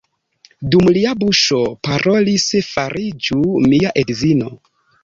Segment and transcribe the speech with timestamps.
[0.75, 4.55] Dum lia buŝo parolis: fariĝu mia edzino!